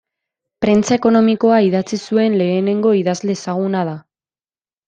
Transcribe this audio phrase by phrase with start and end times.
[0.63, 3.97] Prentsa ekonomikoa idatzi zuen lehenengo idazle ezaguna da.